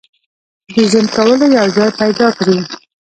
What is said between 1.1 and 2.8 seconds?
کولو یو ځای پیدا کړي.